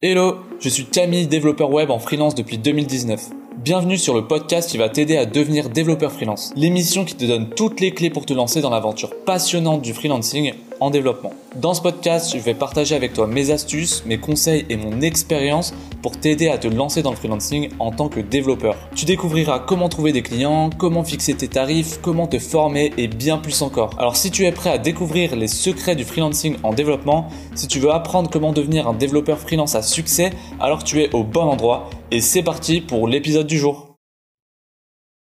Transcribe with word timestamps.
Hello, 0.00 0.36
je 0.60 0.68
suis 0.68 0.84
Camille, 0.84 1.26
développeur 1.26 1.72
web 1.72 1.90
en 1.90 1.98
freelance 1.98 2.36
depuis 2.36 2.56
2019. 2.56 3.30
Bienvenue 3.56 3.98
sur 3.98 4.14
le 4.14 4.28
podcast 4.28 4.70
qui 4.70 4.78
va 4.78 4.88
t'aider 4.88 5.16
à 5.16 5.26
devenir 5.26 5.70
développeur 5.70 6.12
freelance. 6.12 6.52
L'émission 6.54 7.04
qui 7.04 7.16
te 7.16 7.24
donne 7.24 7.50
toutes 7.50 7.80
les 7.80 7.90
clés 7.90 8.08
pour 8.08 8.24
te 8.24 8.32
lancer 8.32 8.60
dans 8.60 8.70
l'aventure 8.70 9.10
passionnante 9.24 9.82
du 9.82 9.92
freelancing 9.92 10.52
en 10.78 10.90
développement. 10.90 11.32
Dans 11.56 11.74
ce 11.74 11.82
podcast, 11.82 12.32
je 12.32 12.40
vais 12.40 12.54
partager 12.54 12.94
avec 12.94 13.12
toi 13.12 13.26
mes 13.26 13.50
astuces, 13.50 14.04
mes 14.06 14.18
conseils 14.18 14.64
et 14.68 14.76
mon 14.76 15.00
expérience 15.00 15.74
pour 16.02 16.18
t'aider 16.18 16.48
à 16.48 16.58
te 16.58 16.68
lancer 16.68 17.02
dans 17.02 17.10
le 17.10 17.16
freelancing 17.16 17.70
en 17.78 17.90
tant 17.90 18.08
que 18.08 18.20
développeur. 18.20 18.76
Tu 18.94 19.04
découvriras 19.04 19.58
comment 19.58 19.88
trouver 19.88 20.12
des 20.12 20.22
clients, 20.22 20.70
comment 20.70 21.04
fixer 21.04 21.34
tes 21.34 21.48
tarifs, 21.48 22.00
comment 22.00 22.26
te 22.26 22.38
former 22.38 22.92
et 22.96 23.08
bien 23.08 23.38
plus 23.38 23.62
encore. 23.62 23.90
Alors 23.98 24.16
si 24.16 24.30
tu 24.30 24.44
es 24.44 24.52
prêt 24.52 24.70
à 24.70 24.78
découvrir 24.78 25.36
les 25.36 25.48
secrets 25.48 25.96
du 25.96 26.04
freelancing 26.04 26.56
en 26.62 26.72
développement, 26.72 27.28
si 27.54 27.68
tu 27.68 27.78
veux 27.78 27.90
apprendre 27.90 28.30
comment 28.30 28.52
devenir 28.52 28.88
un 28.88 28.94
développeur 28.94 29.38
freelance 29.38 29.74
à 29.74 29.82
succès, 29.82 30.30
alors 30.60 30.84
tu 30.84 31.02
es 31.02 31.14
au 31.14 31.24
bon 31.24 31.42
endroit 31.42 31.88
et 32.10 32.20
c'est 32.20 32.42
parti 32.42 32.80
pour 32.80 33.08
l'épisode 33.08 33.46
du 33.46 33.58
jour. 33.58 33.96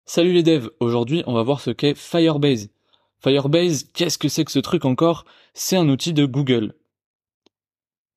Salut 0.06 0.34
les 0.34 0.44
devs, 0.44 0.70
aujourd'hui 0.80 1.24
on 1.28 1.34
va 1.34 1.44
voir 1.44 1.62
ce 1.62 1.72
qu'est 1.72 1.96
Firebase. 1.96 2.70
Firebase, 3.24 3.86
qu'est-ce 3.94 4.18
que 4.18 4.30
c'est 4.30 4.46
que 4.46 4.52
ce 4.52 4.60
truc 4.60 4.86
encore? 4.86 5.26
C'est 5.54 5.78
un 5.78 5.90
outil 5.90 6.14
de 6.14 6.26
Google. 6.26 6.76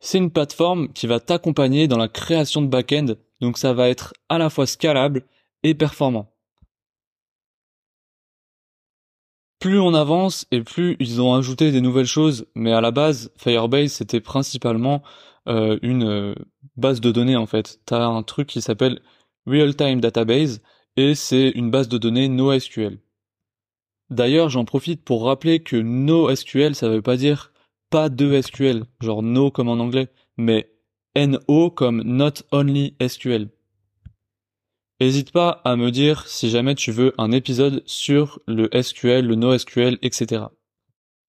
C'est 0.01 0.19
une 0.19 0.31
plateforme 0.31 0.93
qui 0.93 1.07
va 1.07 1.21
t'accompagner 1.21 1.89
dans 1.89 1.99
la 1.99 2.09
création 2.09 2.63
de 2.63 2.69
back-end, 2.69 3.15
donc 3.41 3.59
ça 3.59 3.73
va 3.73 3.89
être 3.89 4.15
à 4.29 4.39
la 4.39 4.51
fois 4.51 4.67
scalable 4.67 5.25
et 5.63 5.75
performant. 5.75 6.33
Plus 9.59 9.81
on 9.81 9.93
avance 9.95 10.47
et 10.53 10.63
plus 10.63 10.97
ils 11.01 11.21
ont 11.21 11.35
ajouté 11.35 11.73
des 11.73 11.81
nouvelles 11.81 12.07
choses, 12.07 12.47
mais 12.55 12.73
à 12.73 12.81
la 12.81 12.93
base, 12.93 13.33
Firebase 13.37 13.93
c'était 13.93 14.21
principalement 14.21 15.03
euh, 15.49 15.79
une 15.83 16.05
euh, 16.05 16.35
base 16.77 17.01
de 17.01 17.11
données 17.11 17.37
en 17.37 17.47
fait. 17.47 17.81
T'as 17.85 18.05
un 18.05 18.23
truc 18.23 18.47
qui 18.47 18.61
s'appelle 18.63 19.01
Real 19.47 19.75
Time 19.75 20.01
Database 20.01 20.61
et 20.97 21.17
c'est 21.17 21.51
une 21.51 21.73
base 21.73 21.89
de 21.89 21.99
données 21.99 22.29
NoSQL. 22.29 22.99
D'ailleurs, 24.11 24.49
j'en 24.49 24.65
profite 24.65 25.05
pour 25.05 25.25
rappeler 25.25 25.61
que 25.61 25.77
NoSQL, 25.77 26.75
ça 26.75 26.89
veut 26.89 27.03
pas 27.03 27.17
dire 27.17 27.53
pas 27.91 28.09
de 28.09 28.41
SQL, 28.41 28.85
genre 29.01 29.23
no 29.23 29.51
comme 29.51 29.69
en 29.69 29.81
anglais, 29.81 30.09
mais 30.37 30.71
NO 31.17 31.71
comme 31.71 32.03
not 32.03 32.43
only 32.53 32.97
SQL. 33.07 33.49
N'hésite 35.01 35.31
pas 35.31 35.61
à 35.65 35.77
me 35.77 35.91
dire 35.91 36.27
si 36.27 36.51
jamais 36.51 36.75
tu 36.75 36.91
veux 36.91 37.15
un 37.19 37.31
épisode 37.31 37.83
sur 37.87 38.41
le 38.47 38.69
SQL, 38.83 39.25
le 39.27 39.37
NoSQL, 39.37 39.99
etc. 40.03 40.47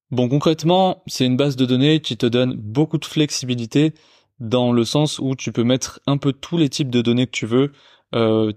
Bon, 0.09 0.27
concrètement, 0.27 1.03
c'est 1.05 1.25
une 1.25 1.37
base 1.37 1.55
de 1.55 1.65
données 1.65 1.99
qui 1.99 2.17
te 2.17 2.25
donne 2.25 2.55
beaucoup 2.55 2.97
de 2.97 3.05
flexibilité 3.05 3.93
dans 4.39 4.71
le 4.71 4.85
sens 4.85 5.19
où 5.19 5.35
tu 5.35 5.51
peux 5.51 5.63
mettre 5.63 5.99
un 6.07 6.17
peu 6.17 6.33
tous 6.33 6.57
les 6.57 6.69
types 6.69 6.89
de 6.89 7.01
données 7.01 7.27
que 7.27 7.31
tu 7.31 7.45
veux. 7.45 7.71
Euh, 8.15 8.51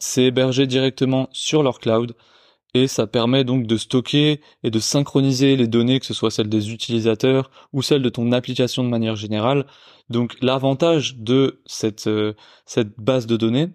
c'est 0.00 0.24
hébergé 0.24 0.66
directement 0.66 1.30
sur 1.32 1.62
leur 1.62 1.78
cloud 1.78 2.14
et 2.74 2.86
ça 2.86 3.06
permet 3.06 3.44
donc 3.44 3.66
de 3.66 3.76
stocker 3.76 4.40
et 4.62 4.70
de 4.70 4.78
synchroniser 4.78 5.56
les 5.56 5.66
données, 5.66 6.00
que 6.00 6.06
ce 6.06 6.14
soit 6.14 6.30
celles 6.30 6.48
des 6.48 6.72
utilisateurs 6.72 7.50
ou 7.72 7.82
celles 7.82 8.02
de 8.02 8.08
ton 8.08 8.32
application 8.32 8.82
de 8.84 8.88
manière 8.88 9.16
générale. 9.16 9.66
Donc 10.08 10.36
l'avantage 10.40 11.16
de 11.16 11.62
cette, 11.66 12.06
euh, 12.06 12.34
cette 12.66 12.98
base 12.98 13.26
de 13.26 13.36
données, 13.36 13.68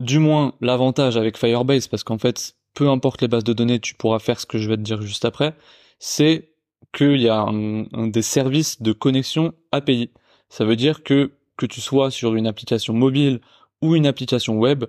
du 0.00 0.18
moins 0.18 0.54
l'avantage 0.60 1.16
avec 1.16 1.38
Firebase, 1.38 1.88
parce 1.88 2.04
qu'en 2.04 2.18
fait, 2.18 2.56
peu 2.74 2.88
importe 2.88 3.22
les 3.22 3.28
bases 3.28 3.44
de 3.44 3.52
données, 3.52 3.80
tu 3.80 3.94
pourras 3.94 4.18
faire 4.18 4.40
ce 4.40 4.46
que 4.46 4.58
je 4.58 4.68
vais 4.68 4.76
te 4.76 4.82
dire 4.82 5.02
juste 5.02 5.24
après, 5.24 5.54
c'est 5.98 6.50
qu'il 6.92 7.20
y 7.20 7.28
a 7.28 7.46
des 7.92 8.22
services 8.22 8.82
de 8.82 8.92
connexion 8.92 9.52
API. 9.70 10.10
Ça 10.48 10.64
veut 10.64 10.76
dire 10.76 11.02
que 11.02 11.32
que 11.60 11.66
tu 11.66 11.80
sois 11.82 12.10
sur 12.10 12.34
une 12.34 12.46
application 12.46 12.94
mobile 12.94 13.40
ou 13.82 13.94
une 13.94 14.06
application 14.06 14.58
web, 14.58 14.86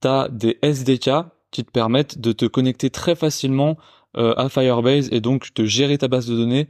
tu 0.00 0.08
as 0.08 0.28
des 0.30 0.58
SDK 0.62 1.10
qui 1.54 1.64
te 1.64 1.70
permettent 1.70 2.18
de 2.18 2.32
te 2.32 2.46
connecter 2.46 2.90
très 2.90 3.14
facilement 3.14 3.78
euh, 4.16 4.34
à 4.36 4.48
Firebase 4.48 5.08
et 5.12 5.20
donc 5.20 5.54
de 5.54 5.64
gérer 5.64 5.96
ta 5.96 6.08
base 6.08 6.26
de 6.26 6.36
données. 6.36 6.68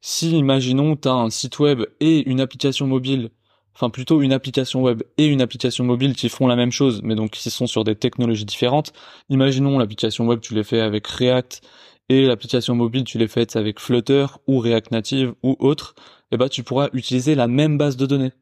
Si, 0.00 0.30
imaginons, 0.30 0.96
tu 0.96 1.06
as 1.06 1.12
un 1.12 1.28
site 1.28 1.58
web 1.58 1.82
et 2.00 2.28
une 2.28 2.40
application 2.40 2.86
mobile, 2.86 3.30
enfin 3.74 3.90
plutôt 3.90 4.22
une 4.22 4.32
application 4.32 4.82
web 4.82 5.02
et 5.18 5.26
une 5.26 5.42
application 5.42 5.84
mobile 5.84 6.14
qui 6.16 6.30
font 6.30 6.46
la 6.46 6.56
même 6.56 6.72
chose, 6.72 7.02
mais 7.04 7.14
donc 7.14 7.32
qui 7.32 7.50
sont 7.50 7.66
sur 7.66 7.84
des 7.84 7.94
technologies 7.94 8.46
différentes. 8.46 8.94
Imaginons 9.28 9.78
l'application 9.78 10.26
web, 10.26 10.40
tu 10.40 10.54
l'as 10.54 10.64
fait 10.64 10.80
avec 10.80 11.06
React 11.06 11.60
et 12.08 12.26
l'application 12.26 12.74
mobile, 12.74 13.04
tu 13.04 13.18
l'as 13.18 13.28
faite 13.28 13.54
avec 13.54 13.80
Flutter 13.80 14.26
ou 14.46 14.60
React 14.60 14.92
Native 14.92 15.34
ou 15.42 15.56
autre. 15.60 15.94
Et 15.98 16.34
eh 16.34 16.38
ben, 16.38 16.48
tu 16.48 16.62
pourras 16.62 16.88
utiliser 16.94 17.34
la 17.34 17.48
même 17.48 17.76
base 17.76 17.98
de 17.98 18.06
données. 18.06 18.32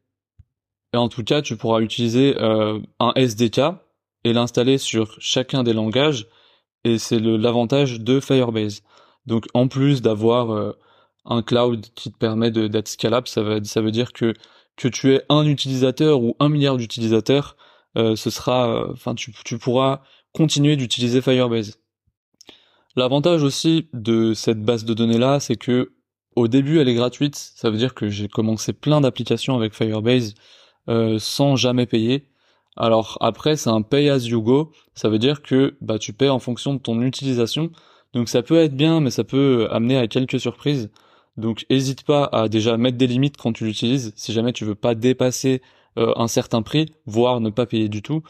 Et 0.93 0.97
en 0.97 1.09
tout 1.09 1.23
cas, 1.25 1.41
tu 1.41 1.57
pourras 1.57 1.81
utiliser 1.81 2.35
euh, 2.39 2.79
un 2.99 3.11
SDK 3.17 3.59
et 4.23 4.33
l'installer 4.33 4.77
sur 4.77 5.15
chacun 5.19 5.63
des 5.63 5.73
langages. 5.73 6.27
Et 6.83 6.97
c'est 6.97 7.19
l'avantage 7.19 7.99
de 7.99 8.19
Firebase. 8.19 8.81
Donc 9.25 9.45
en 9.53 9.67
plus 9.67 10.01
d'avoir 10.01 10.51
euh, 10.51 10.71
un 11.25 11.43
cloud 11.43 11.85
qui 11.95 12.11
te 12.11 12.17
permet 12.17 12.51
d'être 12.51 12.87
scalable, 12.87 13.27
ça 13.27 13.41
veut, 13.43 13.91
dire 13.91 14.13
que 14.13 14.33
que 14.77 14.87
tu 14.87 15.13
aies 15.13 15.23
un 15.29 15.45
utilisateur 15.45 16.21
ou 16.21 16.35
un 16.39 16.49
milliard 16.49 16.77
d'utilisateurs, 16.77 17.55
euh, 17.97 18.15
ce 18.15 18.29
sera, 18.29 18.89
enfin 18.91 19.13
tu, 19.13 19.31
pourras 19.59 20.01
continuer 20.33 20.75
d'utiliser 20.75 21.21
Firebase. 21.21 21.77
L'avantage 22.95 23.43
aussi 23.43 23.89
de 23.93 24.33
cette 24.33 24.61
base 24.61 24.85
de 24.85 24.93
données 24.93 25.19
là, 25.19 25.39
c'est 25.39 25.55
que 25.55 25.93
au 26.35 26.47
début 26.47 26.79
elle 26.79 26.89
est 26.89 26.95
gratuite, 26.95 27.35
ça 27.35 27.69
veut 27.69 27.77
dire 27.77 27.93
que 27.93 28.09
j'ai 28.09 28.27
commencé 28.27 28.73
plein 28.73 29.01
d'applications 29.01 29.55
avec 29.55 29.75
Firebase 29.75 30.33
euh, 30.89 31.19
sans 31.19 31.55
jamais 31.55 31.85
payer. 31.85 32.30
Alors 32.77 33.17
après, 33.21 33.55
c'est 33.57 33.69
un 33.69 33.81
pay 33.81 34.09
as 34.09 34.25
you 34.27 34.41
go. 34.41 34.71
Ça 34.95 35.09
veut 35.09 35.19
dire 35.19 35.41
que 35.41 35.75
bah 35.81 35.99
tu 35.99 36.13
paies 36.13 36.29
en 36.29 36.39
fonction 36.39 36.73
de 36.73 36.79
ton 36.79 37.01
utilisation. 37.01 37.71
Donc 38.13 38.29
ça 38.29 38.41
peut 38.43 38.57
être 38.57 38.75
bien, 38.75 38.99
mais 39.01 39.11
ça 39.11 39.23
peut 39.23 39.67
amener 39.71 39.97
à 39.97 40.07
quelques 40.07 40.39
surprises. 40.39 40.89
Donc 41.37 41.65
hésite 41.69 42.03
pas 42.03 42.25
à 42.31 42.49
déjà 42.49 42.77
mettre 42.77 42.97
des 42.97 43.07
limites 43.07 43.37
quand 43.37 43.53
tu 43.53 43.65
l'utilises. 43.65 44.13
Si 44.15 44.33
jamais 44.33 44.53
tu 44.53 44.65
veux 44.65 44.75
pas 44.75 44.95
dépasser 44.95 45.61
euh, 45.97 46.13
un 46.15 46.27
certain 46.27 46.61
prix, 46.61 46.93
voire 47.05 47.41
ne 47.41 47.49
pas 47.49 47.65
payer 47.65 47.89
du 47.89 48.01
tout. 48.01 48.23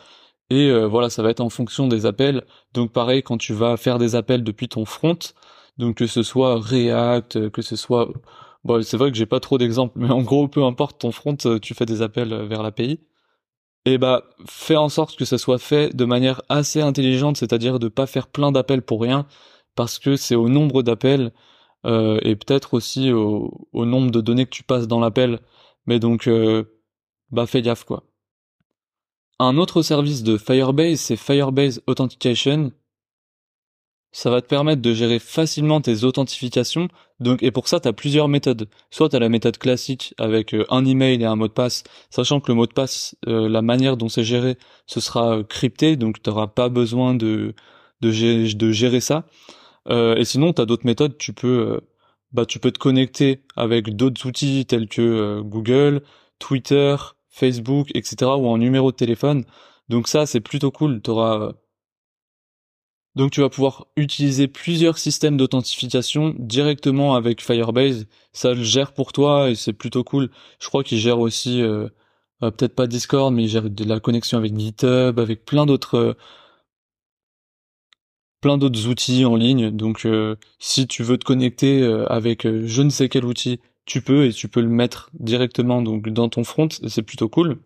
Et 0.50 0.69
euh, 0.69 0.88
voilà, 0.88 1.09
ça 1.09 1.23
va 1.23 1.29
être 1.29 1.41
en 1.41 1.50
fonction 1.50 1.88
des 1.88 2.06
appels. 2.06 2.44
Donc 2.73 2.91
pareil, 2.91 3.23
quand 3.23 3.38
tu 3.38 3.53
vas 3.53 3.78
faire 3.78 3.97
des 4.00 4.16
appels 4.16 4.44
depuis 4.44 4.68
ton 4.68 4.85
front, 4.85 5.18
donc 5.78 5.96
que 5.97 6.08
ce 6.08 6.23
soit 6.23 6.59
React, 6.59 7.50
que 7.52 7.62
ce 7.62 7.75
soit 7.75 8.09
Bon, 8.63 8.84
c'est 8.84 8.97
vrai 8.97 9.12
que 9.12 9.18
j'ai 9.18 9.25
pas 9.25 9.40
trop 9.40 9.58
d'exemples, 9.58 9.97
mais 9.97 10.12
en 10.12 10.22
gros, 10.22 10.47
peu 10.47 10.63
importe 10.63 11.00
ton 11.00 11.12
front, 11.12 11.38
euh, 11.46 11.59
tu 11.59 11.73
fais 11.73 11.85
des 11.85 12.02
appels 12.02 12.31
euh, 12.31 12.46
vers 12.46 12.62
l'API. 12.62 13.00
Et 13.86 13.97
bah, 13.97 14.24
fais 14.47 14.75
en 14.75 14.90
sorte 14.90 15.18
que 15.18 15.25
ça 15.25 15.38
soit 15.38 15.58
fait 15.58 15.96
de 15.96 16.06
manière 16.06 16.42
assez 16.50 16.81
intelligente, 16.81 17.38
c'est-à-dire 17.38 17.80
de 17.80 17.88
pas 17.88 18.08
faire 18.08 18.28
plein 18.28 18.52
d'appels 18.52 18.84
pour 18.84 19.02
rien, 19.02 19.25
parce 19.75 20.00
que 20.00 20.16
c'est 20.16 20.36
au 20.36 20.50
nombre 20.50 20.84
d'appels 20.84 21.31
euh, 21.86 22.20
et 22.24 22.36
peut-être 22.36 22.75
aussi 22.75 23.12
au, 23.12 23.52
nombre 23.74 24.12
de 24.12 24.22
données 24.22 24.46
que 24.46 24.52
tu 24.52 24.64
passes 24.64 24.88
dans 24.88 25.00
l'appel. 25.00 25.40
Mais 25.88 26.00
donc, 26.00 26.30
bah, 27.31 27.47
fais 27.47 27.62
gaffe 27.62 27.86
quoi. 27.86 28.03
Un 29.40 29.58
autre 29.58 29.81
service 29.81 30.22
de 30.22 30.38
Firebase, 30.38 31.00
c'est 31.00 31.16
Firebase 31.16 31.81
Authentication, 31.88 32.72
ça 34.12 34.30
va 34.30 34.42
te 34.42 34.48
permettre 34.48 34.82
de 34.82 34.94
gérer 34.94 35.20
facilement 35.20 35.82
tes 35.82 36.04
authentifications. 36.04 36.90
Donc, 37.20 37.44
et 37.44 37.52
pour 37.52 37.68
ça, 37.68 37.80
tu 37.80 37.88
as 37.88 37.94
plusieurs 37.94 38.28
méthodes. 38.28 38.68
Soit 38.90 39.10
tu 39.10 39.16
as 39.16 39.20
la 39.20 39.30
méthode 39.30 39.58
classique 39.58 40.14
avec 40.18 40.54
euh, 40.54 40.66
un 40.70 40.86
email 40.86 41.22
et 41.22 41.26
un 41.26 41.36
mot 41.36 41.48
de 41.48 41.54
passe, 41.54 41.84
sachant 42.10 42.40
que 42.42 42.52
le 42.52 42.56
mot 42.56 42.68
de 42.68 42.74
passe, 42.74 43.16
euh, 43.28 43.48
la 43.48 43.62
manière 43.62 43.98
dont 43.98 44.10
c'est 44.10 44.24
géré, 44.24 44.58
ce 44.86 45.00
sera 45.00 45.38
euh, 45.38 45.44
crypté, 45.44 45.96
donc 45.96 46.22
tu 46.22 46.30
n'auras 46.30 46.48
pas 46.48 46.70
besoin 46.70 47.14
de, 47.14 47.54
de, 48.02 48.12
gérer, 48.12 49.00
ça. 49.00 49.26
et 49.90 50.26
sinon, 50.26 50.54
tu 50.54 50.62
as 50.62 50.66
d'autres 50.66 50.86
méthodes. 50.86 51.18
Tu 51.18 51.34
peux, 51.34 51.80
bah, 52.34 52.46
tu 52.46 52.60
peux 52.60 52.72
te 52.72 52.80
connecter 52.80 53.44
avec 53.56 53.96
d'autres 53.96 54.26
outils 54.28 54.66
tels 54.66 54.88
que 54.88 55.42
Google, 55.42 56.02
Twitter, 56.40 56.96
Facebook, 57.30 57.90
etc. 57.96 58.32
ou 58.38 58.47
en 58.47 58.58
numéro 58.58 58.91
de 58.91 58.97
téléphone. 58.97 59.46
Donc 59.90 60.08
ça, 60.08 60.26
c'est 60.26 60.41
plutôt 60.41 60.72
cool. 60.72 61.02
Tu 61.02 61.12
donc 63.16 63.31
tu 63.31 63.41
vas 63.41 63.49
pouvoir 63.49 63.87
utiliser 63.97 64.47
plusieurs 64.47 64.97
systèmes 64.97 65.35
d'authentification 65.37 66.34
directement 66.40 67.16
avec 67.16 67.41
Firebase. 67.41 68.08
Ça 68.31 68.53
le 68.53 68.63
gère 68.63 68.93
pour 68.93 69.11
toi 69.11 69.49
et 69.49 69.55
c'est 69.55 69.73
plutôt 69.73 70.03
cool. 70.03 70.29
Je 70.59 70.67
crois 70.67 70.84
qu'il 70.84 70.97
gère 70.97 71.19
aussi, 71.19 71.61
euh, 71.61 71.90
euh, 72.43 72.52
peut-être 72.52 72.75
pas 72.75 72.87
Discord, 72.87 73.34
mais 73.34 73.43
il 73.43 73.49
gère 73.49 73.69
de 73.69 73.84
la 73.84 73.99
connexion 73.99 74.37
avec 74.37 74.58
GitHub, 74.58 75.19
avec 75.19 75.43
plein 75.46 75.66
d'autres, 75.66 75.96
euh, 75.96 76.13
plein 78.41 78.58
d'autres 78.58 78.87
outils 78.87 79.25
en 79.25 79.35
ligne. 79.35 79.72
Donc 79.72 80.08
si 80.59 80.87
tu 80.87 81.03
veux 81.03 81.17
te 81.17 81.25
connecter 81.25 81.84
avec 82.09 82.47
je 82.47 82.81
ne 82.81 82.90
sais 82.90 83.09
quel 83.09 83.25
outil, 83.25 83.59
tu 83.85 84.02
peux 84.02 84.25
et 84.25 84.34
tu 84.34 84.47
peux 84.47 84.61
le 84.61 84.69
mettre 84.69 85.09
directement 85.13 85.81
donc 85.81 86.09
dans 86.09 86.29
ton 86.29 86.43
front. 86.43 86.69
C'est 86.87 87.03
plutôt 87.03 87.29
cool. 87.29 87.59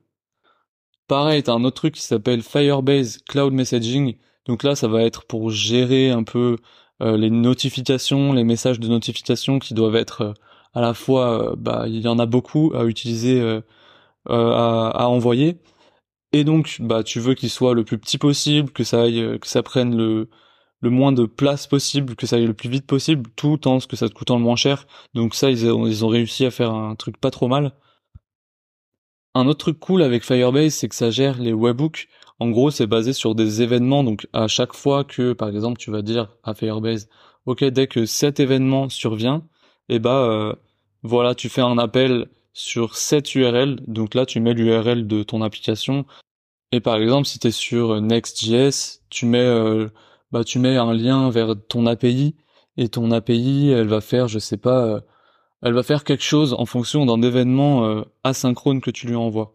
Pareil, 1.08 1.44
t'as 1.44 1.54
un 1.54 1.64
autre 1.64 1.78
truc 1.78 1.96
qui 1.96 2.02
s'appelle 2.02 2.42
Firebase 2.42 3.20
Cloud 3.28 3.54
Messaging 3.54 4.18
donc 4.48 4.64
là, 4.64 4.76
ça 4.76 4.88
va 4.88 5.04
être 5.04 5.26
pour 5.26 5.50
gérer 5.50 6.12
un 6.12 6.24
peu 6.24 6.58
euh, 7.02 7.18
les 7.18 7.30
notifications, 7.30 8.34
les 8.34 8.44
messages 8.44 8.80
de 8.80 8.88
notification 8.88 9.60
qui 9.60 9.74
doivent 9.74 9.96
être 9.96 10.22
euh, 10.22 10.34
à 10.74 10.82
la 10.82 10.94
fois, 10.94 11.52
euh, 11.52 11.56
bah, 11.58 11.86
il 11.88 12.00
y 12.02 12.08
en 12.08 12.20
a 12.20 12.26
beaucoup 12.26 12.72
à 12.76 12.86
utiliser 12.86 13.42
à, 14.30 15.08
envoyer. 15.10 15.60
Et 16.34 16.44
donc, 16.44 16.78
bah, 16.82 17.04
tu 17.04 17.20
veux 17.20 17.34
qu'il 17.36 17.50
soit 17.50 17.74
le 17.74 17.84
plus 17.86 17.98
petit 17.98 18.18
possible, 18.18 18.72
que 18.72 18.84
ça 18.84 19.04
aille, 19.04 19.40
que 19.40 19.48
ça 19.48 19.64
prenne 19.64 19.96
le, 19.96 20.30
le 20.82 20.90
moins 20.90 21.12
de 21.12 21.26
place 21.26 21.68
possible, 21.68 22.16
que 22.16 22.28
ça 22.28 22.38
aille 22.38 22.48
le 22.48 22.54
plus 22.54 22.70
vite 22.70 22.88
possible, 22.88 23.30
tout 23.36 23.68
en 23.68 23.80
ce 23.80 23.88
que 23.88 23.96
ça 23.96 24.10
te 24.10 24.14
coûtant 24.14 24.38
le 24.38 24.44
moins 24.44 24.56
cher. 24.56 24.88
Donc 25.14 25.36
ça, 25.36 25.50
ils 25.52 25.68
ont, 25.68 25.88
ils 25.88 26.06
ont 26.06 26.10
réussi 26.10 26.46
à 26.46 26.52
faire 26.52 26.74
un 26.74 26.96
truc 26.96 27.18
pas 27.18 27.32
trop 27.32 27.48
mal. 27.48 27.74
Un 29.34 29.48
autre 29.48 29.60
truc 29.60 29.80
cool 29.80 30.02
avec 30.02 30.24
Firebase, 30.24 30.74
c'est 30.76 30.90
que 30.90 30.96
ça 30.96 31.12
gère 31.12 31.40
les 31.40 31.54
webhooks. 31.54 32.08
En 32.40 32.50
gros, 32.50 32.70
c'est 32.72 32.88
basé 32.88 33.14
sur 33.14 33.34
des 33.36 33.62
événements. 33.62 34.04
Donc, 34.04 34.28
à 34.34 34.48
chaque 34.48 34.74
fois 34.74 35.04
que, 35.04 35.34
par 35.34 35.50
exemple, 35.50 35.78
tu 35.78 35.92
vas 35.92 36.02
dire 36.02 36.36
à 36.44 36.54
Firebase, 36.54 37.08
OK, 37.46 37.64
dès 37.64 37.88
que 37.88 38.06
cet 38.06 38.40
événement 38.40 38.90
survient, 38.90 39.44
eh 39.90 40.00
bah, 40.00 40.26
euh, 40.26 40.54
voilà, 41.04 41.36
tu 41.36 41.50
fais 41.50 41.62
un 41.62 41.78
appel 41.78 42.28
sur 42.54 42.96
cette 42.96 43.36
URL. 43.36 43.80
Donc 43.88 44.16
là, 44.16 44.26
tu 44.26 44.40
mets 44.40 44.54
l'URL 44.54 45.08
de 45.08 45.24
ton 45.24 45.42
application. 45.42 46.06
Et 46.72 46.82
par 46.82 46.98
exemple, 46.98 47.28
si 47.28 47.40
tu 47.40 47.48
es 47.48 47.52
sur 47.52 48.02
Next.js, 48.02 49.02
tu 49.10 49.26
mets, 49.26 49.40
euh, 49.40 49.88
bah, 50.32 50.44
tu 50.44 50.60
mets 50.60 50.78
un 50.78 50.94
lien 50.94 51.30
vers 51.30 51.56
ton 51.70 51.86
API. 51.86 52.36
Et 52.78 52.90
ton 52.90 53.12
API, 53.12 53.70
elle 53.70 53.88
va 53.88 54.02
faire, 54.02 54.28
je 54.28 54.40
sais 54.40 54.58
pas, 54.58 54.86
euh, 54.86 55.02
elle 55.62 55.74
va 55.74 55.84
faire 55.84 56.04
quelque 56.04 56.24
chose 56.24 56.54
en 56.54 56.66
fonction 56.66 57.06
d'un 57.06 57.22
événement 57.22 58.04
asynchrone 58.24 58.82
que 58.82 58.92
tu 58.92 59.08
lui 59.08 59.16
envoies. 59.16 59.54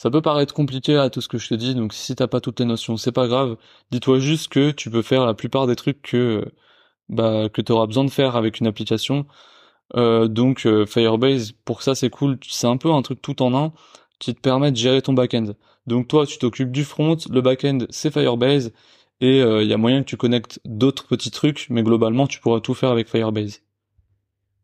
Ça 0.00 0.10
peut 0.10 0.22
paraître 0.22 0.54
compliqué 0.54 0.96
à 0.96 1.10
tout 1.10 1.20
ce 1.20 1.28
que 1.28 1.36
je 1.36 1.46
te 1.48 1.54
dis, 1.54 1.74
donc 1.74 1.92
si 1.92 2.16
t'as 2.16 2.26
pas 2.26 2.40
toutes 2.40 2.58
les 2.58 2.64
notions, 2.64 2.96
c'est 2.96 3.12
pas 3.12 3.28
grave. 3.28 3.58
Dis-toi 3.90 4.18
juste 4.18 4.48
que 4.48 4.70
tu 4.70 4.90
peux 4.90 5.02
faire 5.02 5.26
la 5.26 5.34
plupart 5.34 5.66
des 5.66 5.76
trucs 5.76 6.00
que 6.00 6.42
bah 7.10 7.50
que 7.50 7.60
tu 7.60 7.70
auras 7.70 7.86
besoin 7.86 8.04
de 8.04 8.10
faire 8.10 8.34
avec 8.34 8.60
une 8.60 8.66
application. 8.66 9.26
Euh, 9.96 10.26
donc 10.26 10.64
euh, 10.64 10.86
Firebase, 10.86 11.52
pour 11.66 11.82
ça 11.82 11.94
c'est 11.94 12.08
cool. 12.08 12.38
C'est 12.48 12.66
un 12.66 12.78
peu 12.78 12.90
un 12.90 13.02
truc 13.02 13.20
tout 13.20 13.42
en 13.42 13.54
un 13.54 13.74
qui 14.18 14.34
te 14.34 14.40
permet 14.40 14.72
de 14.72 14.76
gérer 14.78 15.02
ton 15.02 15.12
backend. 15.12 15.54
Donc 15.86 16.08
toi, 16.08 16.26
tu 16.26 16.38
t'occupes 16.38 16.72
du 16.72 16.84
front, 16.84 17.18
le 17.30 17.42
backend 17.42 17.86
c'est 17.90 18.10
Firebase, 18.10 18.72
et 19.20 19.40
il 19.40 19.68
y 19.68 19.74
a 19.74 19.76
moyen 19.76 20.00
que 20.02 20.08
tu 20.08 20.16
connectes 20.16 20.60
d'autres 20.64 21.06
petits 21.08 21.30
trucs, 21.30 21.66
mais 21.68 21.82
globalement 21.82 22.26
tu 22.26 22.40
pourras 22.40 22.60
tout 22.60 22.74
faire 22.74 22.90
avec 22.90 23.10
Firebase. 23.10 23.60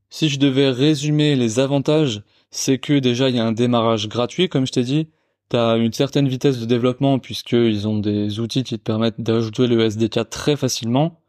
Si 0.09 0.31
je 0.31 0.39
devais 0.39 0.71
résumer 0.71 1.37
les 1.37 1.59
avantages, 1.59 2.23
c'est 2.51 2.79
que 2.79 2.99
déjà 2.99 3.29
il 3.29 3.37
y 3.37 3.39
a 3.39 3.45
un 3.45 3.53
démarrage 3.53 4.09
gratuit, 4.09 4.49
comme 4.49 4.67
je 4.67 4.73
t'ai 4.73 4.83
dit. 4.83 5.09
Tu 5.51 5.57
as 5.57 5.77
une 5.77 5.93
certaine 5.93 6.29
vitesse 6.29 6.59
de 6.59 6.67
développement 6.67 7.19
puisqu'ils 7.19 7.87
ont 7.87 7.99
des 7.99 8.41
outils 8.41 8.65
qui 8.65 8.79
te 8.79 8.83
permettent 8.83 9.21
d'ajouter 9.21 9.67
le 9.67 9.81
SDK 9.81 10.29
très 10.29 10.57
facilement. 10.57 11.21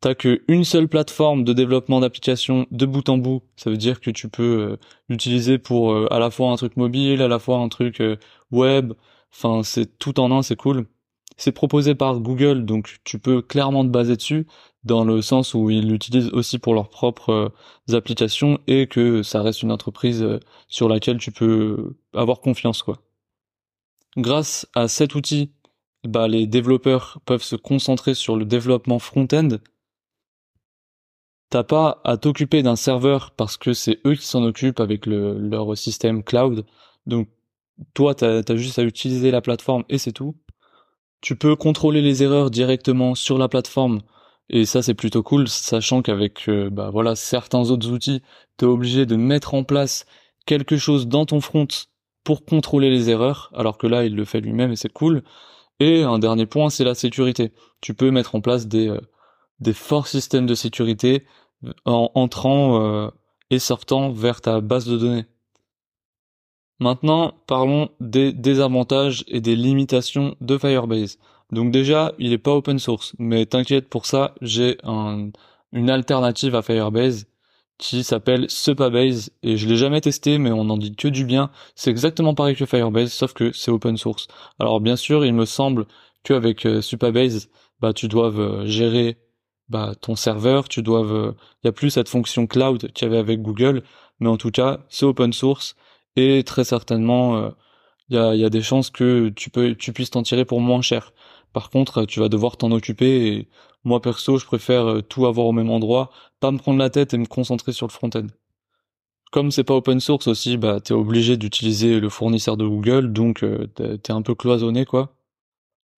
T'as 0.00 0.14
qu'une 0.14 0.64
seule 0.64 0.86
plateforme 0.88 1.42
de 1.42 1.52
développement 1.52 2.00
d'application 2.00 2.66
de 2.70 2.86
bout 2.86 3.08
en 3.08 3.18
bout. 3.18 3.42
Ça 3.56 3.70
veut 3.70 3.76
dire 3.76 4.00
que 4.00 4.10
tu 4.10 4.28
peux 4.28 4.72
euh, 4.72 4.76
l'utiliser 5.08 5.58
pour 5.58 5.92
euh, 5.92 6.06
à 6.12 6.20
la 6.20 6.30
fois 6.30 6.50
un 6.52 6.56
truc 6.56 6.76
mobile, 6.76 7.20
à 7.20 7.26
la 7.28 7.40
fois 7.40 7.58
un 7.58 7.68
truc 7.68 8.00
euh, 8.00 8.16
web. 8.52 8.92
Enfin, 9.32 9.62
c'est 9.64 9.98
tout 9.98 10.20
en 10.20 10.30
un, 10.30 10.42
c'est 10.42 10.56
cool. 10.56 10.86
C'est 11.38 11.52
proposé 11.52 11.94
par 11.94 12.18
Google, 12.18 12.64
donc 12.64 12.98
tu 13.04 13.18
peux 13.20 13.40
clairement 13.42 13.84
te 13.84 13.90
baser 13.90 14.16
dessus 14.16 14.46
dans 14.82 15.04
le 15.04 15.22
sens 15.22 15.54
où 15.54 15.70
ils 15.70 15.88
l'utilisent 15.88 16.30
aussi 16.32 16.58
pour 16.58 16.74
leurs 16.74 16.88
propres 16.88 17.52
euh, 17.88 17.96
applications 17.96 18.58
et 18.66 18.88
que 18.88 19.22
ça 19.22 19.40
reste 19.42 19.62
une 19.62 19.70
entreprise 19.70 20.22
euh, 20.22 20.40
sur 20.66 20.88
laquelle 20.88 21.18
tu 21.18 21.30
peux 21.30 21.96
avoir 22.12 22.40
confiance. 22.40 22.84
Grâce 24.16 24.66
à 24.74 24.88
cet 24.88 25.14
outil, 25.14 25.52
bah, 26.04 26.26
les 26.26 26.48
développeurs 26.48 27.20
peuvent 27.24 27.42
se 27.42 27.56
concentrer 27.56 28.14
sur 28.14 28.36
le 28.36 28.44
développement 28.44 28.98
front-end. 28.98 29.48
T'as 31.50 31.64
pas 31.64 32.00
à 32.04 32.16
t'occuper 32.16 32.62
d'un 32.64 32.76
serveur 32.76 33.30
parce 33.30 33.56
que 33.56 33.72
c'est 33.74 34.00
eux 34.06 34.14
qui 34.16 34.26
s'en 34.26 34.42
occupent 34.42 34.80
avec 34.80 35.06
le, 35.06 35.38
leur 35.38 35.76
système 35.78 36.24
cloud. 36.24 36.66
Donc 37.06 37.28
toi, 37.94 38.14
t'as 38.14 38.42
as 38.46 38.56
juste 38.56 38.78
à 38.80 38.82
utiliser 38.82 39.30
la 39.30 39.40
plateforme 39.40 39.84
et 39.88 39.98
c'est 39.98 40.12
tout. 40.12 40.34
Tu 41.20 41.36
peux 41.36 41.56
contrôler 41.56 42.02
les 42.02 42.22
erreurs 42.22 42.50
directement 42.50 43.14
sur 43.14 43.38
la 43.38 43.48
plateforme 43.48 44.00
et 44.50 44.64
ça, 44.64 44.82
c'est 44.82 44.94
plutôt 44.94 45.22
cool, 45.22 45.48
sachant 45.48 46.00
qu'avec 46.02 46.48
euh, 46.48 46.70
bah, 46.70 46.90
voilà 46.90 47.14
certains 47.14 47.70
autres 47.70 47.90
outils, 47.90 48.22
tu 48.56 48.64
es 48.64 48.68
obligé 48.68 49.04
de 49.04 49.16
mettre 49.16 49.54
en 49.54 49.62
place 49.62 50.06
quelque 50.46 50.78
chose 50.78 51.06
dans 51.06 51.26
ton 51.26 51.40
front 51.40 51.66
pour 52.24 52.44
contrôler 52.44 52.90
les 52.90 53.10
erreurs, 53.10 53.50
alors 53.54 53.76
que 53.78 53.86
là, 53.86 54.04
il 54.04 54.14
le 54.14 54.24
fait 54.24 54.40
lui-même 54.40 54.72
et 54.72 54.76
c'est 54.76 54.92
cool. 54.92 55.22
Et 55.80 56.02
un 56.02 56.18
dernier 56.18 56.46
point, 56.46 56.70
c'est 56.70 56.84
la 56.84 56.94
sécurité. 56.94 57.52
Tu 57.80 57.94
peux 57.94 58.10
mettre 58.10 58.34
en 58.34 58.40
place 58.40 58.66
des, 58.66 58.88
euh, 58.88 59.72
forts 59.74 60.06
systèmes 60.08 60.46
de 60.46 60.54
sécurité 60.54 61.26
euh, 61.64 61.72
en 61.84 62.10
entrant 62.14 63.10
et 63.50 63.58
sortant 63.58 64.10
vers 64.10 64.40
ta 64.40 64.60
base 64.60 64.86
de 64.86 64.96
données. 64.96 65.26
Maintenant, 66.80 67.34
parlons 67.46 67.88
des 68.00 68.32
désavantages 68.32 69.24
et 69.26 69.40
des 69.40 69.56
limitations 69.56 70.36
de 70.40 70.56
Firebase. 70.58 71.18
Donc 71.50 71.72
déjà, 71.72 72.12
il 72.18 72.32
est 72.32 72.38
pas 72.38 72.54
open 72.54 72.78
source, 72.78 73.14
mais 73.18 73.46
t'inquiète 73.46 73.88
pour 73.88 74.06
ça, 74.06 74.34
j'ai 74.42 74.78
un, 74.84 75.30
une 75.72 75.90
alternative 75.90 76.54
à 76.54 76.62
Firebase 76.62 77.26
qui 77.78 78.02
s'appelle 78.04 78.50
Supabase 78.50 79.30
et 79.42 79.56
je 79.56 79.68
l'ai 79.68 79.76
jamais 79.76 80.00
testé 80.00 80.38
mais 80.38 80.50
on 80.50 80.68
en 80.68 80.76
dit 80.76 80.94
que 80.94 81.08
du 81.08 81.24
bien. 81.24 81.50
C'est 81.74 81.90
exactement 81.90 82.34
pareil 82.34 82.56
que 82.56 82.66
Firebase 82.66 83.12
sauf 83.12 83.32
que 83.32 83.52
c'est 83.52 83.70
open 83.70 83.96
source. 83.96 84.28
Alors 84.58 84.80
bien 84.80 84.96
sûr, 84.96 85.24
il 85.24 85.32
me 85.32 85.46
semble 85.46 85.86
qu'avec 86.24 86.66
euh, 86.66 86.82
Supabase, 86.82 87.48
bah 87.80 87.92
tu 87.92 88.08
dois 88.08 88.32
euh, 88.34 88.66
gérer 88.66 89.18
bah 89.68 89.94
ton 90.00 90.16
serveur, 90.16 90.68
tu 90.68 90.82
dois 90.82 91.34
il 91.62 91.66
y 91.66 91.68
a 91.68 91.72
plus 91.72 91.90
cette 91.90 92.08
fonction 92.08 92.46
cloud 92.46 92.90
qu'il 92.92 93.06
y 93.06 93.10
avait 93.10 93.18
avec 93.18 93.42
Google, 93.42 93.82
mais 94.18 94.28
en 94.28 94.36
tout 94.36 94.50
cas, 94.50 94.80
c'est 94.88 95.04
open 95.04 95.32
source 95.32 95.76
et 96.18 96.44
très 96.44 96.64
certainement 96.64 97.36
euh, 97.36 97.50
il 98.10 98.16
y, 98.16 98.44
a, 98.44 98.50
des 98.50 98.62
chances 98.62 98.90
que 98.90 99.28
tu 99.28 99.50
puisses 99.92 100.10
t'en 100.10 100.22
tirer 100.22 100.46
pour 100.46 100.60
moins 100.62 100.80
cher. 100.80 101.12
Par 101.52 101.68
contre, 101.68 102.06
tu 102.06 102.20
vas 102.20 102.30
devoir 102.30 102.56
t'en 102.56 102.70
occuper 102.72 103.46
moi 103.84 104.00
perso, 104.02 104.38
je 104.38 104.46
préfère 104.46 104.86
euh, 104.86 105.02
tout 105.02 105.26
avoir 105.26 105.46
au 105.46 105.52
même 105.52 105.70
endroit, 105.70 106.10
pas 106.40 106.50
me 106.50 106.58
prendre 106.58 106.78
la 106.78 106.90
tête 106.90 107.14
et 107.14 107.18
me 107.18 107.26
concentrer 107.26 107.72
sur 107.72 107.86
le 107.86 107.92
front-end. 107.92 108.26
Comme 109.30 109.50
c'est 109.50 109.64
pas 109.64 109.74
open 109.74 110.00
source 110.00 110.26
aussi, 110.26 110.56
bah 110.56 110.80
t'es 110.80 110.94
obligé 110.94 111.36
d'utiliser 111.36 112.00
le 112.00 112.08
fournisseur 112.08 112.56
de 112.56 112.66
Google, 112.66 113.12
donc 113.12 113.42
euh, 113.42 113.66
t'es 113.66 114.12
un 114.12 114.22
peu 114.22 114.34
cloisonné 114.34 114.86
quoi. 114.86 115.14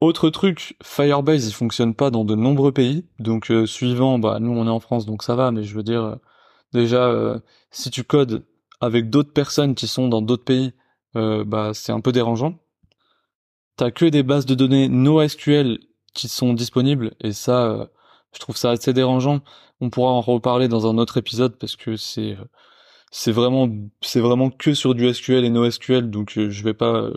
Autre 0.00 0.30
truc, 0.30 0.76
Firebase 0.82 1.46
il 1.48 1.52
fonctionne 1.52 1.94
pas 1.94 2.10
dans 2.10 2.24
de 2.24 2.34
nombreux 2.34 2.72
pays, 2.72 3.06
donc 3.18 3.50
euh, 3.50 3.66
suivant, 3.66 4.18
bah 4.18 4.38
nous 4.40 4.50
on 4.50 4.66
est 4.66 4.70
en 4.70 4.80
France 4.80 5.06
donc 5.06 5.22
ça 5.22 5.36
va, 5.36 5.52
mais 5.52 5.62
je 5.62 5.74
veux 5.74 5.82
dire 5.82 6.16
déjà 6.72 7.40
si 7.70 7.90
tu 7.90 8.04
codes 8.04 8.44
avec 8.80 9.10
d'autres 9.10 9.32
personnes 9.32 9.74
qui 9.74 9.86
sont 9.86 10.08
dans 10.08 10.22
d'autres 10.22 10.44
pays, 10.44 10.72
bah 11.14 11.72
c'est 11.74 11.92
un 11.92 12.00
peu 12.00 12.12
dérangeant 12.12 12.58
t'as 13.80 13.90
que 13.90 14.04
des 14.04 14.22
bases 14.22 14.44
de 14.44 14.54
données 14.54 14.90
NoSQL 14.90 15.78
qui 16.12 16.28
sont 16.28 16.52
disponibles 16.52 17.14
et 17.22 17.32
ça, 17.32 17.64
euh, 17.64 17.86
je 18.34 18.38
trouve 18.38 18.54
ça 18.54 18.72
assez 18.72 18.92
dérangeant. 18.92 19.40
On 19.80 19.88
pourra 19.88 20.10
en 20.10 20.20
reparler 20.20 20.68
dans 20.68 20.86
un 20.86 20.98
autre 20.98 21.16
épisode 21.16 21.56
parce 21.56 21.76
que 21.76 21.96
c'est 21.96 22.32
euh, 22.32 22.44
c'est 23.10 23.32
vraiment 23.32 23.70
c'est 24.02 24.20
vraiment 24.20 24.50
que 24.50 24.74
sur 24.74 24.94
du 24.94 25.12
SQL 25.12 25.46
et 25.46 25.50
NoSQL 25.50 26.10
donc 26.10 26.36
euh, 26.36 26.50
je 26.50 26.62
vais 26.62 26.74
pas 26.74 27.08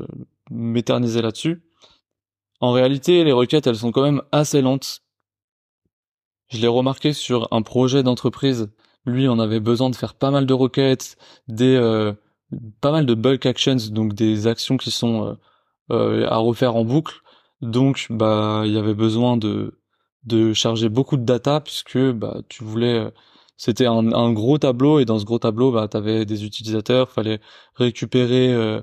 m'éterniser 0.51 1.21
là-dessus. 1.21 1.63
En 2.61 2.71
réalité, 2.71 3.25
les 3.25 3.33
requêtes 3.33 3.67
elles 3.67 3.75
sont 3.75 3.91
quand 3.91 4.03
même 4.03 4.21
assez 4.31 4.61
lentes. 4.61 5.01
Je 6.47 6.59
l'ai 6.59 6.67
remarqué 6.67 7.11
sur 7.11 7.49
un 7.51 7.61
projet 7.61 8.03
d'entreprise. 8.03 8.69
Lui, 9.05 9.27
on 9.27 9.39
avait 9.39 9.59
besoin 9.59 9.89
de 9.89 9.95
faire 9.95 10.13
pas 10.15 10.31
mal 10.31 10.45
de 10.45 10.53
requêtes, 10.53 11.17
des 11.47 11.77
pas 12.81 12.91
mal 12.91 13.05
de 13.05 13.13
bulk 13.15 13.45
actions, 13.45 13.77
donc 13.91 14.13
des 14.13 14.47
actions 14.47 14.77
qui 14.77 14.91
sont 14.91 15.37
euh, 15.91 16.27
à 16.29 16.37
refaire 16.37 16.75
en 16.75 16.85
boucle. 16.85 17.15
Donc, 17.61 18.07
bah, 18.09 18.63
il 18.65 18.71
y 18.73 18.77
avait 18.77 18.93
besoin 18.93 19.37
de 19.37 19.79
de 20.25 20.53
charger 20.53 20.87
beaucoup 20.87 21.17
de 21.17 21.25
data 21.25 21.59
puisque 21.59 21.97
bah 21.97 22.37
tu 22.47 22.63
voulais 22.63 22.97
euh, 22.97 23.11
c'était 23.57 23.87
un, 23.87 24.13
un, 24.13 24.31
gros 24.31 24.57
tableau 24.57 24.99
et 24.99 25.05
dans 25.05 25.19
ce 25.19 25.25
gros 25.25 25.39
tableau 25.39 25.73
bah 25.73 25.89
avais 25.93 26.25
des 26.25 26.45
utilisateurs 26.45 27.11
fallait 27.11 27.41
récupérer 27.75 28.53
euh, 28.53 28.81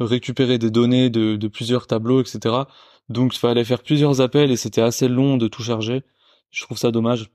récupérer 0.00 0.58
des 0.58 0.72
données 0.72 1.10
de, 1.10 1.36
de 1.36 1.48
plusieurs 1.48 1.86
tableaux 1.86 2.20
etc 2.20 2.64
donc 3.08 3.34
fallait 3.34 3.64
faire 3.64 3.82
plusieurs 3.82 4.20
appels 4.20 4.50
et 4.50 4.56
c'était 4.56 4.80
assez 4.80 5.08
long 5.08 5.36
de 5.36 5.48
tout 5.48 5.62
charger. 5.62 6.02
Je 6.50 6.62
trouve 6.62 6.78
ça 6.78 6.90
dommage 6.90 7.30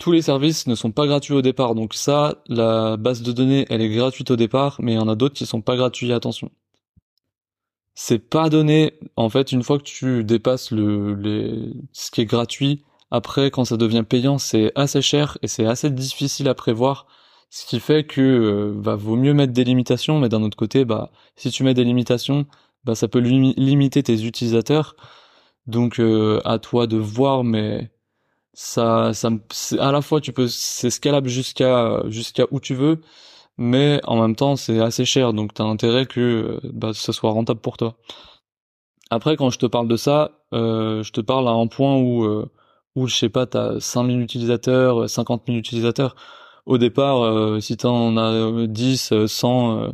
tous 0.00 0.12
les 0.12 0.22
services 0.22 0.66
ne 0.66 0.74
sont 0.74 0.90
pas 0.90 1.06
gratuits 1.06 1.34
au 1.34 1.42
départ 1.42 1.76
donc 1.76 1.94
ça 1.94 2.42
la 2.48 2.96
base 2.96 3.22
de 3.22 3.30
données 3.32 3.66
elle 3.70 3.82
est 3.82 3.90
gratuite 3.90 4.32
au 4.32 4.36
départ 4.36 4.76
mais 4.80 4.92
il 4.92 4.96
y 4.96 4.98
en 4.98 5.08
a 5.08 5.14
d'autres 5.14 5.34
qui 5.34 5.46
sont 5.46 5.62
pas 5.62 5.76
gratuits 5.76 6.12
attention 6.12 6.50
c'est 8.02 8.18
pas 8.18 8.48
donné. 8.48 8.94
En 9.16 9.28
fait, 9.28 9.52
une 9.52 9.62
fois 9.62 9.78
que 9.78 9.84
tu 9.84 10.24
dépasses 10.24 10.70
le, 10.70 11.74
ce 11.92 12.10
qui 12.10 12.22
est 12.22 12.26
gratuit, 12.26 12.82
après, 13.10 13.50
quand 13.50 13.64
ça 13.66 13.76
devient 13.76 14.04
payant, 14.08 14.38
c'est 14.38 14.72
assez 14.74 15.02
cher 15.02 15.36
et 15.42 15.48
c'est 15.48 15.66
assez 15.66 15.90
difficile 15.90 16.48
à 16.48 16.54
prévoir. 16.54 17.06
Ce 17.50 17.66
qui 17.66 17.80
fait 17.80 18.04
que 18.04 18.20
euh, 18.20 18.72
bah, 18.74 18.96
vaut 18.96 19.16
mieux 19.16 19.34
mettre 19.34 19.52
des 19.52 19.64
limitations, 19.64 20.18
mais 20.18 20.28
d'un 20.30 20.42
autre 20.42 20.56
côté, 20.56 20.84
bah 20.86 21.10
si 21.36 21.50
tu 21.50 21.64
mets 21.64 21.74
des 21.74 21.84
limitations, 21.84 22.46
bah 22.84 22.94
ça 22.94 23.08
peut 23.08 23.18
limiter 23.18 24.02
tes 24.02 24.24
utilisateurs. 24.24 24.96
Donc 25.66 26.00
euh, 26.00 26.40
à 26.44 26.58
toi 26.58 26.86
de 26.86 26.96
voir, 26.96 27.44
mais 27.44 27.90
ça, 28.62 29.12
ça, 29.14 29.30
à 29.80 29.90
la 29.92 30.02
fois 30.02 30.20
tu 30.20 30.32
peux, 30.32 30.46
c'est 30.48 30.90
scalable 30.90 31.28
jusqu'à 31.28 32.02
jusqu'à 32.08 32.44
où 32.50 32.60
tu 32.60 32.74
veux, 32.74 33.00
mais 33.58 34.00
en 34.04 34.20
même 34.20 34.36
temps 34.36 34.56
c'est 34.56 34.80
assez 34.80 35.04
cher, 35.06 35.32
donc 35.32 35.54
t'as 35.54 35.64
intérêt 35.64 36.06
que 36.06 36.60
bah, 36.64 36.92
ça 36.94 37.12
soit 37.12 37.30
rentable 37.32 37.60
pour 37.60 37.76
toi. 37.78 37.96
Après, 39.10 39.36
quand 39.36 39.50
je 39.50 39.58
te 39.58 39.66
parle 39.66 39.88
de 39.88 39.96
ça, 39.96 40.32
euh, 40.54 41.02
je 41.02 41.12
te 41.12 41.20
parle 41.20 41.48
à 41.48 41.52
un 41.52 41.66
point 41.66 41.96
où, 41.96 42.24
euh, 42.24 42.50
où 42.96 43.06
je 43.08 43.16
sais 43.16 43.28
pas, 43.30 43.46
t'as 43.46 43.80
5000 43.80 44.20
utilisateurs, 44.20 45.08
50 45.08 45.44
000 45.46 45.58
utilisateurs. 45.58 46.14
Au 46.66 46.78
départ, 46.78 47.22
euh, 47.22 47.60
si 47.60 47.76
t'en 47.76 48.16
as 48.16 48.66
10, 48.68 49.26
100, 49.26 49.92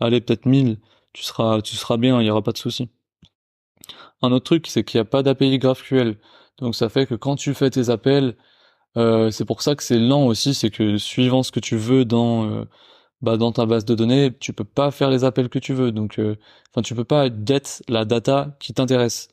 allez, 0.00 0.20
peut-être 0.20 0.46
1000, 0.46 0.78
tu 1.12 1.22
seras, 1.24 1.60
tu 1.62 1.76
seras 1.76 1.96
bien, 1.98 2.20
il 2.20 2.26
y 2.26 2.30
aura 2.30 2.42
pas 2.42 2.52
de 2.52 2.58
souci. 2.58 2.88
Un 4.22 4.32
autre 4.32 4.44
truc, 4.44 4.66
c'est 4.68 4.84
qu'il 4.84 4.98
n'y 4.98 5.02
a 5.02 5.04
pas 5.04 5.22
d'API 5.22 5.58
GraphQL. 5.58 6.16
Donc 6.58 6.74
ça 6.74 6.88
fait 6.88 7.06
que 7.06 7.14
quand 7.14 7.36
tu 7.36 7.54
fais 7.54 7.70
tes 7.70 7.90
appels, 7.90 8.36
c'est 8.96 9.44
pour 9.44 9.62
ça 9.62 9.74
que 9.74 9.82
c'est 9.82 9.98
lent 9.98 10.26
aussi, 10.26 10.54
c'est 10.54 10.70
que 10.70 10.98
suivant 10.98 11.42
ce 11.42 11.52
que 11.52 11.60
tu 11.60 11.76
veux 11.76 12.04
dans 12.04 12.66
bah 13.24 13.36
dans 13.38 13.52
ta 13.52 13.66
base 13.66 13.84
de 13.84 13.94
données, 13.94 14.32
tu 14.38 14.52
peux 14.52 14.64
pas 14.64 14.90
faire 14.90 15.10
les 15.10 15.24
appels 15.24 15.48
que 15.48 15.58
tu 15.58 15.74
veux. 15.74 15.92
Donc, 15.92 16.18
euh, 16.18 16.36
enfin, 16.70 16.82
tu 16.82 16.94
peux 16.94 17.04
pas 17.04 17.28
get 17.28 17.62
la 17.88 18.04
data 18.04 18.56
qui 18.60 18.74
t'intéresse. 18.74 19.28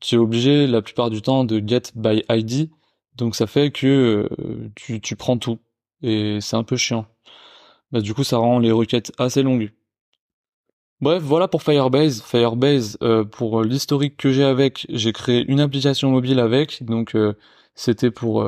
Tu 0.00 0.16
es 0.16 0.18
obligé 0.18 0.66
la 0.66 0.82
plupart 0.82 1.10
du 1.10 1.22
temps 1.22 1.44
de 1.44 1.62
get 1.66 1.82
by 1.96 2.24
ID. 2.30 2.70
Donc, 3.16 3.36
ça 3.36 3.46
fait 3.46 3.70
que 3.72 4.28
euh, 4.40 4.70
tu, 4.76 5.00
tu 5.00 5.16
prends 5.16 5.38
tout 5.38 5.58
et 6.02 6.40
c'est 6.40 6.56
un 6.56 6.64
peu 6.64 6.76
chiant. 6.76 7.06
Bah, 7.92 8.00
du 8.00 8.14
coup, 8.14 8.24
ça 8.24 8.38
rend 8.38 8.58
les 8.60 8.72
requêtes 8.72 9.12
assez 9.18 9.42
longues. 9.42 9.72
Bref, 11.00 11.22
voilà 11.22 11.48
pour 11.48 11.62
Firebase. 11.62 12.22
Firebase, 12.22 12.98
euh, 13.02 13.24
pour 13.24 13.62
l'historique 13.62 14.16
que 14.16 14.32
j'ai 14.32 14.44
avec, 14.44 14.86
j'ai 14.88 15.12
créé 15.12 15.44
une 15.48 15.60
application 15.60 16.10
mobile 16.10 16.40
avec. 16.40 16.82
Donc, 16.84 17.16
c'était 17.74 18.10
pour 18.10 18.42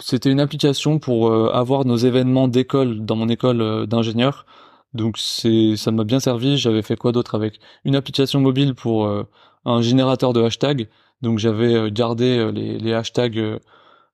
c'était 0.00 0.30
une 0.30 0.40
application 0.40 0.98
pour 0.98 1.28
euh, 1.28 1.50
avoir 1.52 1.84
nos 1.84 1.96
événements 1.96 2.48
d'école 2.48 3.04
dans 3.04 3.16
mon 3.16 3.28
école 3.28 3.60
euh, 3.60 3.86
d'ingénieur. 3.86 4.46
Donc 4.94 5.18
c'est 5.18 5.76
ça 5.76 5.90
m'a 5.90 6.04
bien 6.04 6.20
servi. 6.20 6.56
J'avais 6.56 6.82
fait 6.82 6.96
quoi 6.96 7.12
d'autre 7.12 7.34
avec? 7.34 7.60
Une 7.84 7.96
application 7.96 8.40
mobile 8.40 8.74
pour 8.74 9.06
euh, 9.06 9.24
un 9.64 9.82
générateur 9.82 10.32
de 10.32 10.42
hashtags. 10.42 10.88
Donc 11.22 11.38
j'avais 11.38 11.90
gardé 11.90 12.50
les 12.52 12.92
hashtags 12.92 13.58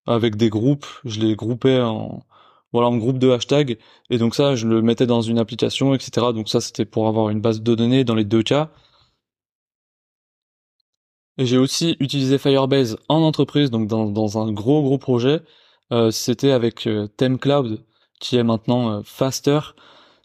avec 0.06 0.36
des 0.36 0.48
groupes. 0.48 0.86
Je 1.04 1.20
les 1.20 1.34
groupais 1.34 1.80
en 1.80 2.22
voilà 2.72 2.88
en 2.88 2.96
groupe 2.96 3.18
de 3.18 3.30
hashtags. 3.30 3.78
Et 4.10 4.18
donc 4.18 4.34
ça, 4.34 4.54
je 4.54 4.66
le 4.66 4.82
mettais 4.82 5.06
dans 5.06 5.22
une 5.22 5.38
application, 5.38 5.94
etc. 5.94 6.28
Donc 6.34 6.48
ça, 6.48 6.60
c'était 6.60 6.84
pour 6.84 7.08
avoir 7.08 7.30
une 7.30 7.40
base 7.40 7.62
de 7.62 7.74
données 7.74 8.04
dans 8.04 8.14
les 8.14 8.24
deux 8.24 8.42
cas. 8.42 8.70
Et 11.38 11.46
j'ai 11.46 11.58
aussi 11.58 11.96
utilisé 12.00 12.38
Firebase 12.38 12.98
en 13.08 13.22
entreprise, 13.22 13.70
donc 13.70 13.88
dans, 13.88 14.38
un 14.38 14.52
gros 14.52 14.82
gros 14.82 14.98
projet. 14.98 15.40
Euh, 15.92 16.10
c'était 16.10 16.52
avec 16.52 16.86
euh, 16.86 17.08
ThemeCloud, 17.16 17.84
qui 18.20 18.36
est 18.36 18.44
maintenant 18.44 18.90
euh, 18.90 19.00
Faster. 19.04 19.60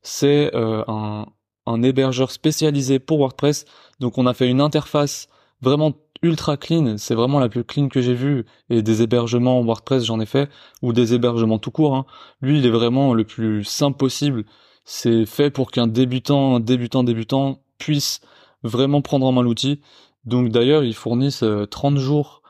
C'est 0.04 0.52
un, 0.54 1.25
un 1.66 1.84
hébergeur 1.84 2.32
spécialisé 2.32 3.00
pour 3.00 3.20
WordPress. 3.20 3.66
Donc 4.00 4.18
on 4.18 4.28
a 4.28 4.34
fait 4.34 4.48
une 4.48 4.62
interface 4.62 5.28
vraiment 5.62 5.94
ultra 6.25 6.58
clean. 6.58 6.98
C'est 6.98 7.15
vraiment 7.15 7.39
la 7.39 7.50
plus 7.50 7.63
clean 7.63 7.88
que 7.89 8.01
j'ai 8.01 8.13
vue. 8.13 8.46
Et 8.70 8.82
des 8.82 9.01
hébergements 9.01 9.62
WordPress, 9.63 10.03
j'en 10.05 10.20
ai 10.20 10.25
fait, 10.25 10.50
ou 10.82 10.94
des 10.94 11.13
hébergements 11.13 11.60
tout 11.60 11.72
court. 11.72 11.96
Hein. 11.96 12.05
Lui, 12.41 12.60
il 12.60 12.65
est 12.65 12.72
vraiment 12.72 13.13
le 13.13 13.24
plus 13.24 13.63
simple 13.63 13.98
possible. 13.98 14.46
C'est 14.84 15.25
fait 15.25 15.50
pour 15.51 15.72
qu'un 15.72 15.88
débutant, 15.88 16.60
débutant, 16.60 17.03
débutant 17.03 17.60
puisse 17.77 18.22
vraiment 18.63 19.01
prendre 19.01 19.25
en 19.25 19.32
main 19.32 19.44
l'outil. 19.44 19.82
Donc 20.25 20.50
d'ailleurs, 20.50 20.84
ils 20.84 20.96
fournissent 20.96 21.44
30 21.72 21.98
jours 21.98 22.41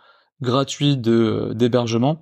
gratuits 0.41 0.97
de 0.97 1.51
d'hébergement. 1.55 2.21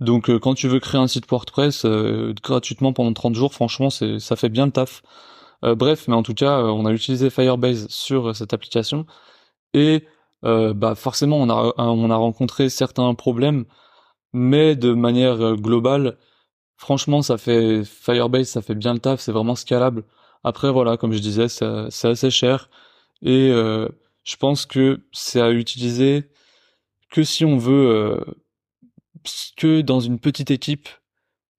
Donc 0.00 0.30
euh, 0.30 0.38
quand 0.38 0.54
tu 0.54 0.68
veux 0.68 0.80
créer 0.80 1.00
un 1.00 1.08
site 1.08 1.28
WordPress 1.28 1.84
euh, 1.84 2.34
gratuitement 2.42 2.92
pendant 2.92 3.12
30 3.12 3.34
jours, 3.34 3.52
franchement, 3.52 3.90
ça 3.90 4.36
fait 4.36 4.48
bien 4.48 4.66
le 4.66 4.72
taf. 4.72 5.02
Euh, 5.64 5.74
bref, 5.74 6.06
mais 6.08 6.14
en 6.14 6.22
tout 6.22 6.34
cas, 6.34 6.62
on 6.62 6.86
a 6.86 6.92
utilisé 6.92 7.30
Firebase 7.30 7.88
sur 7.88 8.34
cette 8.36 8.52
application 8.52 9.06
et 9.74 10.04
bah 10.42 10.94
forcément 10.94 11.38
on 11.38 11.50
a 11.50 11.74
on 11.78 12.10
a 12.10 12.16
rencontré 12.16 12.68
certains 12.68 13.14
problèmes, 13.14 13.64
mais 14.32 14.76
de 14.76 14.92
manière 14.94 15.56
globale, 15.56 16.18
franchement, 16.76 17.22
ça 17.22 17.38
fait 17.38 17.84
Firebase, 17.84 18.48
ça 18.48 18.62
fait 18.62 18.74
bien 18.74 18.94
le 18.94 19.00
taf, 19.00 19.20
c'est 19.20 19.32
vraiment 19.32 19.56
scalable. 19.56 20.04
Après 20.44 20.70
voilà, 20.70 20.96
comme 20.96 21.12
je 21.12 21.18
disais, 21.20 21.48
c'est 21.48 22.08
assez 22.08 22.30
cher 22.30 22.70
et 23.22 23.50
je 24.24 24.36
pense 24.36 24.66
que 24.66 25.00
c'est 25.12 25.40
à 25.40 25.50
utiliser 25.50 26.30
que 27.10 27.24
si 27.24 27.44
on 27.44 27.58
veut 27.58 28.24
que 29.56 29.80
dans 29.80 30.00
une 30.00 30.18
petite 30.18 30.50
équipe, 30.50 30.88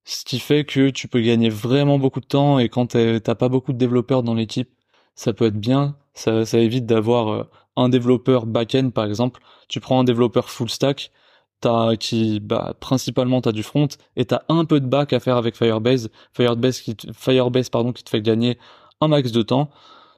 ce 0.04 0.24
qui 0.24 0.38
fait 0.38 0.64
que 0.64 0.90
tu 0.90 1.08
peux 1.08 1.20
gagner 1.20 1.50
vraiment 1.50 1.98
beaucoup 1.98 2.20
de 2.20 2.26
temps 2.26 2.58
et 2.58 2.68
quand 2.68 2.88
t'as 2.88 3.34
pas 3.34 3.48
beaucoup 3.48 3.72
de 3.72 3.78
développeurs 3.78 4.22
dans 4.22 4.34
l'équipe, 4.34 4.70
ça 5.14 5.32
peut 5.32 5.46
être 5.46 5.60
bien. 5.60 5.96
Ça, 6.14 6.44
ça 6.44 6.58
évite 6.58 6.86
d'avoir 6.86 7.28
euh, 7.28 7.44
un 7.78 7.88
développeur 7.88 8.46
back-end 8.46 8.90
par 8.90 9.04
exemple. 9.06 9.40
Tu 9.68 9.80
prends 9.80 10.00
un 10.00 10.04
développeur 10.04 10.50
full 10.50 10.68
stack, 10.68 11.12
t'as 11.60 11.96
qui 11.96 12.40
bah 12.40 12.74
principalement 12.80 13.40
t'as 13.40 13.52
du 13.52 13.62
front 13.62 13.88
et 14.16 14.24
t'as 14.24 14.42
un 14.48 14.64
peu 14.64 14.80
de 14.80 14.86
back 14.86 15.12
à 15.12 15.20
faire 15.20 15.36
avec 15.36 15.56
Firebase. 15.56 16.10
Firebase 16.32 16.80
qui 16.80 16.96
Firebase 17.14 17.70
pardon 17.70 17.92
qui 17.92 18.04
te 18.04 18.10
fait 18.10 18.22
gagner 18.22 18.58
un 19.00 19.08
max 19.08 19.32
de 19.32 19.42
temps. 19.42 19.70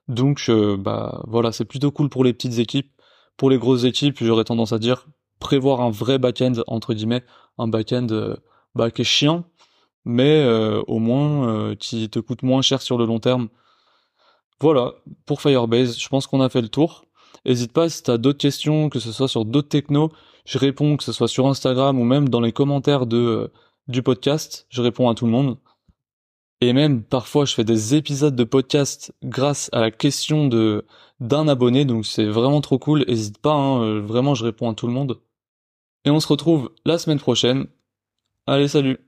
Donc 0.08 0.46
euh, 0.48 0.76
bah 0.76 1.22
voilà, 1.28 1.52
c'est 1.52 1.64
plutôt 1.64 1.90
cool 1.92 2.08
pour 2.08 2.24
les 2.24 2.32
petites 2.32 2.58
équipes. 2.58 2.90
Pour 3.36 3.50
les 3.50 3.58
grosses 3.58 3.84
équipes, 3.84 4.18
j'aurais 4.20 4.44
tendance 4.44 4.72
à 4.72 4.78
dire 4.78 5.06
prévoir 5.38 5.80
un 5.80 5.90
vrai 5.90 6.18
back-end 6.18 6.52
entre 6.66 6.94
guillemets, 6.94 7.24
un 7.58 7.68
back-end 7.68 8.08
euh, 8.10 8.36
bah, 8.74 8.90
qui 8.90 9.02
est 9.02 9.04
chiant, 9.04 9.44
mais 10.04 10.42
euh, 10.42 10.82
au 10.86 10.98
moins 10.98 11.74
qui 11.76 12.10
te 12.10 12.18
coûte 12.18 12.42
moins 12.42 12.62
cher 12.62 12.82
sur 12.82 12.98
le 12.98 13.06
long 13.06 13.20
terme. 13.20 13.48
Voilà 14.60 14.94
pour 15.26 15.40
Firebase. 15.40 15.98
Je 15.98 16.08
pense 16.08 16.26
qu'on 16.26 16.40
a 16.40 16.48
fait 16.48 16.60
le 16.60 16.68
tour. 16.68 17.04
N'hésite 17.46 17.72
pas 17.72 17.88
si 17.88 18.02
tu 18.02 18.10
as 18.10 18.18
d'autres 18.18 18.38
questions, 18.38 18.88
que 18.88 18.98
ce 18.98 19.12
soit 19.12 19.28
sur 19.28 19.44
d'autres 19.44 19.68
technos, 19.68 20.10
je 20.44 20.58
réponds, 20.58 20.96
que 20.96 21.04
ce 21.04 21.12
soit 21.12 21.28
sur 21.28 21.46
Instagram 21.46 21.98
ou 21.98 22.04
même 22.04 22.28
dans 22.28 22.40
les 22.40 22.52
commentaires 22.52 23.06
de 23.06 23.50
du 23.88 24.02
podcast, 24.02 24.66
je 24.68 24.82
réponds 24.82 25.08
à 25.08 25.14
tout 25.14 25.26
le 25.26 25.32
monde. 25.32 25.58
Et 26.60 26.72
même 26.72 27.02
parfois 27.02 27.44
je 27.46 27.54
fais 27.54 27.64
des 27.64 27.94
épisodes 27.94 28.36
de 28.36 28.44
podcast 28.44 29.12
grâce 29.24 29.70
à 29.72 29.80
la 29.80 29.90
question 29.90 30.46
de 30.46 30.84
d'un 31.20 31.48
abonné, 31.48 31.84
donc 31.84 32.06
c'est 32.06 32.26
vraiment 32.26 32.60
trop 32.60 32.78
cool. 32.78 33.04
N'hésite 33.08 33.38
pas, 33.38 33.52
hein, 33.52 34.00
vraiment 34.00 34.34
je 34.34 34.44
réponds 34.44 34.70
à 34.70 34.74
tout 34.74 34.86
le 34.86 34.92
monde. 34.92 35.20
Et 36.04 36.10
on 36.10 36.20
se 36.20 36.28
retrouve 36.28 36.70
la 36.84 36.98
semaine 36.98 37.20
prochaine. 37.20 37.66
Allez, 38.46 38.68
salut 38.68 38.98